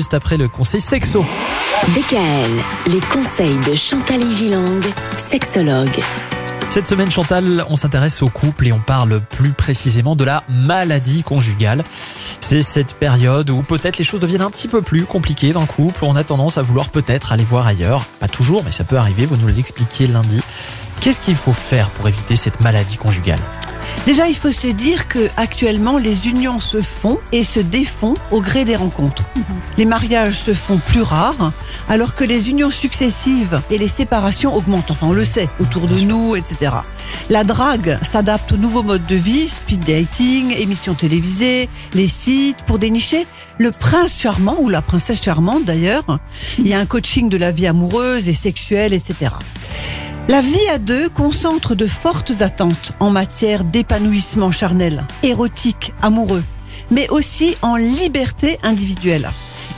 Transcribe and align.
juste 0.00 0.14
après 0.14 0.38
le 0.38 0.48
conseil 0.48 0.80
sexo. 0.80 1.26
DKL, 1.88 2.90
les 2.90 3.00
conseils 3.00 3.58
de 3.70 3.76
Chantal 3.76 4.32
Gilang, 4.32 4.80
sexologue. 5.18 6.00
Cette 6.70 6.86
semaine, 6.86 7.10
Chantal, 7.10 7.66
on 7.68 7.76
s'intéresse 7.76 8.22
au 8.22 8.30
couple 8.30 8.68
et 8.68 8.72
on 8.72 8.80
parle 8.80 9.20
plus 9.20 9.52
précisément 9.52 10.16
de 10.16 10.24
la 10.24 10.42
maladie 10.48 11.22
conjugale. 11.22 11.84
C'est 12.40 12.62
cette 12.62 12.94
période 12.94 13.50
où 13.50 13.60
peut-être 13.60 13.98
les 13.98 14.04
choses 14.04 14.20
deviennent 14.20 14.40
un 14.40 14.50
petit 14.50 14.68
peu 14.68 14.80
plus 14.80 15.04
compliquées 15.04 15.52
dans 15.52 15.60
le 15.60 15.66
couple. 15.66 16.02
On 16.06 16.16
a 16.16 16.24
tendance 16.24 16.56
à 16.56 16.62
vouloir 16.62 16.88
peut-être 16.88 17.32
aller 17.32 17.44
voir 17.44 17.66
ailleurs. 17.66 18.06
Pas 18.20 18.28
toujours, 18.28 18.64
mais 18.64 18.72
ça 18.72 18.84
peut 18.84 18.96
arriver. 18.96 19.26
Vous 19.26 19.36
nous 19.36 19.48
l'expliquiez 19.48 20.06
lundi. 20.06 20.40
Qu'est-ce 21.02 21.20
qu'il 21.20 21.36
faut 21.36 21.52
faire 21.52 21.90
pour 21.90 22.08
éviter 22.08 22.36
cette 22.36 22.60
maladie 22.62 22.96
conjugale? 22.96 23.40
Déjà, 24.06 24.28
il 24.28 24.34
faut 24.34 24.50
se 24.50 24.66
dire 24.66 25.08
que 25.08 25.28
actuellement, 25.36 25.98
les 25.98 26.26
unions 26.26 26.58
se 26.58 26.80
font 26.80 27.18
et 27.32 27.44
se 27.44 27.60
défont 27.60 28.14
au 28.30 28.40
gré 28.40 28.64
des 28.64 28.76
rencontres. 28.76 29.24
Les 29.76 29.84
mariages 29.84 30.38
se 30.38 30.54
font 30.54 30.78
plus 30.78 31.02
rares, 31.02 31.52
alors 31.88 32.14
que 32.14 32.24
les 32.24 32.50
unions 32.50 32.70
successives 32.70 33.60
et 33.70 33.78
les 33.78 33.88
séparations 33.88 34.54
augmentent. 34.54 34.90
Enfin, 34.90 35.08
on 35.08 35.12
le 35.12 35.24
sait 35.24 35.48
autour 35.60 35.86
de 35.86 36.00
nous, 36.00 36.34
etc. 36.34 36.72
La 37.28 37.44
drague 37.44 37.98
s'adapte 38.02 38.52
aux 38.52 38.56
nouveaux 38.56 38.82
modes 38.82 39.06
de 39.06 39.16
vie, 39.16 39.48
speed 39.48 39.84
dating, 39.84 40.54
émissions 40.56 40.94
télévisées, 40.94 41.68
les 41.94 42.08
sites 42.08 42.62
pour 42.66 42.78
dénicher 42.78 43.26
le 43.58 43.70
prince 43.70 44.18
charmant 44.18 44.56
ou 44.58 44.68
la 44.68 44.82
princesse 44.82 45.22
charmante 45.22 45.64
d'ailleurs. 45.64 46.18
Il 46.58 46.66
y 46.66 46.74
a 46.74 46.80
un 46.80 46.86
coaching 46.86 47.28
de 47.28 47.36
la 47.36 47.50
vie 47.50 47.66
amoureuse 47.66 48.28
et 48.28 48.34
sexuelle, 48.34 48.92
etc. 48.92 49.30
La 50.30 50.40
vie 50.40 50.68
à 50.72 50.78
deux 50.78 51.08
concentre 51.08 51.74
de 51.74 51.88
fortes 51.88 52.34
attentes 52.40 52.92
en 53.00 53.10
matière 53.10 53.64
d'épanouissement 53.64 54.52
charnel, 54.52 55.04
érotique, 55.24 55.92
amoureux, 56.02 56.44
mais 56.92 57.08
aussi 57.08 57.56
en 57.62 57.74
liberté 57.74 58.56
individuelle. 58.62 59.28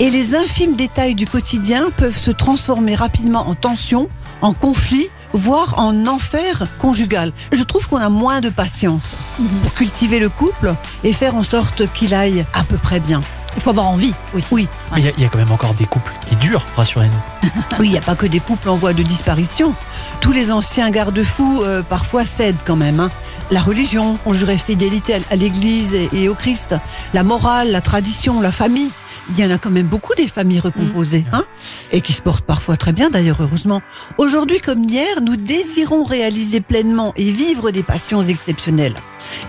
Et 0.00 0.10
les 0.10 0.34
infimes 0.34 0.74
détails 0.74 1.14
du 1.14 1.24
quotidien 1.24 1.90
peuvent 1.96 2.18
se 2.18 2.32
transformer 2.32 2.96
rapidement 2.96 3.48
en 3.48 3.54
tension, 3.54 4.08
en 4.42 4.52
conflit, 4.52 5.06
voire 5.32 5.78
en 5.78 6.08
enfer 6.08 6.64
conjugal. 6.80 7.32
Je 7.52 7.62
trouve 7.62 7.86
qu'on 7.86 7.98
a 7.98 8.08
moins 8.08 8.40
de 8.40 8.50
patience 8.50 9.14
pour 9.62 9.74
cultiver 9.74 10.18
le 10.18 10.30
couple 10.30 10.74
et 11.04 11.12
faire 11.12 11.36
en 11.36 11.44
sorte 11.44 11.86
qu'il 11.92 12.12
aille 12.12 12.44
à 12.54 12.64
peu 12.64 12.76
près 12.76 12.98
bien. 12.98 13.20
Il 13.56 13.62
faut 13.62 13.70
avoir 13.70 13.88
envie 13.88 14.14
aussi. 14.34 14.46
Oui, 14.52 14.68
Mais 14.94 15.00
il 15.00 15.04
y 15.04 15.08
a- 15.08 15.12
il 15.16 15.22
y, 15.22 15.26
a 15.26 15.28
quand 15.28 15.38
même 15.38 15.50
encore 15.52 15.74
des 15.74 15.84
couples 15.86 16.12
qui 16.28 16.36
durent, 16.36 16.64
rassurez-nous. 16.76 17.50
oui, 17.80 17.88
il 17.88 17.90
n'y 17.92 17.98
a 17.98 18.02
pas 18.02 18.14
que 18.14 18.26
des 18.26 18.40
couples 18.40 18.68
en 18.68 18.76
voie 18.76 18.92
de 18.92 19.02
disparition. 19.02 19.74
Tous 20.20 20.32
les 20.32 20.52
anciens 20.52 20.90
garde-fous 20.90 21.62
euh, 21.64 21.82
parfois 21.82 22.24
cèdent 22.24 22.56
quand 22.64 22.76
même. 22.76 23.00
hein. 23.00 23.10
La 23.50 23.60
religion, 23.60 24.18
on 24.26 24.32
jurait 24.32 24.58
fidélité 24.58 25.14
à- 25.14 25.18
à 25.30 25.36
l'Église 25.36 25.94
et, 25.94 26.08
et 26.12 26.28
au 26.28 26.34
Christ. 26.34 26.76
La 27.14 27.24
morale, 27.24 27.70
la 27.72 27.80
tradition, 27.80 28.40
la 28.40 28.52
famille. 28.52 28.90
Il 29.32 29.38
y 29.38 29.44
en 29.44 29.50
a 29.54 29.58
quand 29.58 29.70
même 29.70 29.86
beaucoup 29.86 30.14
des 30.16 30.26
familles 30.26 30.58
recomposées, 30.58 31.24
hein, 31.32 31.44
et 31.92 32.00
qui 32.00 32.12
se 32.12 32.20
portent 32.20 32.44
parfois 32.44 32.76
très 32.76 32.90
bien 32.92 33.10
d'ailleurs, 33.10 33.36
heureusement. 33.40 33.80
Aujourd'hui 34.18 34.58
comme 34.60 34.82
hier, 34.82 35.20
nous 35.22 35.36
désirons 35.36 36.02
réaliser 36.02 36.60
pleinement 36.60 37.12
et 37.16 37.30
vivre 37.30 37.70
des 37.70 37.84
passions 37.84 38.22
exceptionnelles. 38.22 38.94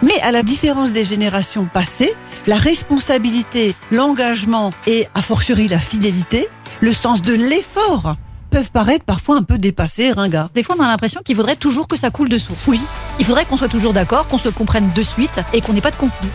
Mais 0.04 0.20
à 0.22 0.32
la 0.32 0.44
différence 0.44 0.92
des 0.92 1.04
générations 1.06 1.66
passées, 1.66 2.14
la 2.47 2.58
responsabilité, 2.58 3.75
l'engagement 3.92 4.72
et, 4.88 5.08
a 5.16 5.22
fortiori, 5.22 5.67
la 5.67 5.80
fidélité, 5.80 6.48
le 6.80 6.94
sens 6.94 7.22
de 7.22 7.33
l'effort 7.33 8.16
peuvent 8.50 8.72
paraître 8.72 9.06
parfois 9.06 9.38
un 9.38 9.44
peu 9.44 9.58
dépassés, 9.58 10.11
ringards. 10.11 10.50
Des 10.53 10.64
fois, 10.64 10.75
on 10.78 10.83
a 10.83 10.88
l'impression 10.88 11.22
qu'il 11.23 11.36
faudrait 11.36 11.56
toujours 11.56 11.88
que 11.88 11.98
ça 11.98 12.11
coule 12.11 12.30
de 12.30 12.38
source. 12.38 12.67
Oui. 12.67 12.81
Il 13.20 13.25
faudrait 13.25 13.45
qu'on 13.45 13.58
soit 13.58 13.70
toujours 13.70 13.94
d'accord, 13.94 14.28
qu'on 14.28 14.38
se 14.38 14.50
comprenne 14.50 14.92
de 14.94 15.02
suite 15.02 15.39
et 15.53 15.61
qu'on 15.61 15.73
n'ait 15.73 15.81
pas 15.81 15.92
de 15.92 15.95
conflit. 15.95 16.30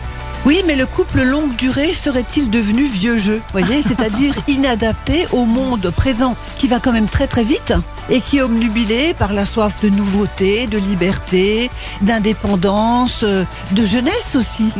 Oui, 0.47 0.63
mais 0.65 0.77
le 0.77 0.85
couple 0.85 1.23
longue 1.23 1.57
durée 1.57 1.93
serait-il 1.93 2.49
devenu 2.49 2.85
vieux 2.85 3.17
jeu, 3.17 3.41
voyez, 3.51 3.83
c'est-à-dire 3.83 4.33
inadapté 4.47 5.27
au 5.33 5.43
monde 5.43 5.91
présent 5.93 6.37
qui 6.57 6.69
va 6.69 6.79
quand 6.79 6.93
même 6.93 7.09
très 7.09 7.27
très 7.27 7.43
vite 7.43 7.73
et 8.09 8.21
qui 8.21 8.37
est 8.37 8.41
omnubilé 8.41 9.13
par 9.13 9.33
la 9.33 9.43
soif 9.43 9.81
de 9.83 9.89
nouveauté, 9.89 10.65
de 10.67 10.77
liberté, 10.77 11.69
d'indépendance, 12.01 13.23
euh, 13.23 13.43
de 13.73 13.83
jeunesse 13.83 14.37
aussi. 14.37 14.71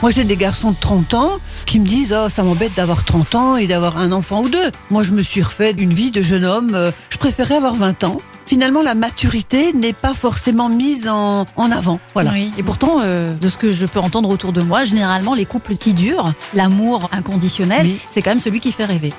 Moi, 0.00 0.10
j'ai 0.12 0.24
des 0.24 0.36
garçons 0.36 0.70
de 0.70 0.80
30 0.80 1.12
ans 1.12 1.32
qui 1.66 1.78
me 1.78 1.84
disent 1.86 2.16
Oh, 2.18 2.30
ça 2.30 2.42
m'embête 2.42 2.72
d'avoir 2.74 3.04
30 3.04 3.34
ans 3.34 3.56
et 3.56 3.66
d'avoir 3.66 3.98
un 3.98 4.12
enfant 4.12 4.40
ou 4.40 4.48
deux. 4.48 4.70
Moi, 4.90 5.02
je 5.02 5.12
me 5.12 5.20
suis 5.20 5.42
refait 5.42 5.74
une 5.76 5.92
vie 5.92 6.10
de 6.10 6.22
jeune 6.22 6.46
homme. 6.46 6.72
euh, 6.74 6.90
Je 7.10 7.18
préférais 7.18 7.56
avoir 7.56 7.74
20 7.74 8.04
ans. 8.04 8.16
Finalement, 8.52 8.82
la 8.82 8.94
maturité 8.94 9.72
n'est 9.72 9.94
pas 9.94 10.12
forcément 10.12 10.68
mise 10.68 11.08
en, 11.08 11.46
en 11.56 11.70
avant. 11.70 12.00
Voilà. 12.12 12.32
Oui. 12.32 12.50
Et 12.58 12.62
pourtant, 12.62 12.98
euh, 13.00 13.32
de 13.32 13.48
ce 13.48 13.56
que 13.56 13.72
je 13.72 13.86
peux 13.86 13.98
entendre 13.98 14.28
autour 14.28 14.52
de 14.52 14.60
moi, 14.60 14.84
généralement, 14.84 15.32
les 15.32 15.46
couples 15.46 15.74
qui 15.76 15.94
durent, 15.94 16.34
l'amour 16.52 17.08
inconditionnel, 17.12 17.86
Oui. 17.86 17.98
c'est 18.10 18.20
quand 18.20 18.28
même 18.32 18.40
celui 18.40 18.60
qui 18.60 18.70
fait 18.70 18.84
rêver. 18.84 19.14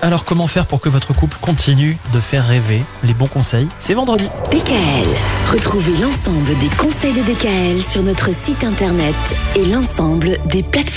Alors 0.00 0.24
comment 0.24 0.46
faire 0.46 0.66
pour 0.66 0.80
que 0.80 0.88
votre 0.88 1.12
couple 1.12 1.38
continue 1.40 1.98
de 2.12 2.20
faire 2.20 2.46
rêver 2.46 2.84
Les 3.02 3.14
bons 3.14 3.26
conseils, 3.26 3.66
c'est 3.80 3.94
vendredi. 3.94 4.28
DKL. 4.52 5.08
Retrouvez 5.52 5.96
l'ensemble 6.00 6.56
des 6.60 6.68
conseils 6.76 7.14
de 7.14 7.22
DKL 7.22 7.82
sur 7.82 8.04
notre 8.04 8.32
site 8.32 8.62
internet 8.62 9.16
et 9.56 9.64
l'ensemble 9.64 10.38
des 10.46 10.62
plateformes. 10.62 10.88